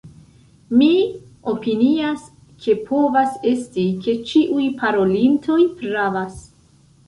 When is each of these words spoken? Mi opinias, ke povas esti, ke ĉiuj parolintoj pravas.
Mi 0.77 0.87
opinias, 1.51 2.23
ke 2.65 2.75
povas 2.89 3.37
esti, 3.53 3.87
ke 4.07 4.19
ĉiuj 4.33 4.67
parolintoj 4.83 5.63
pravas. 5.85 6.45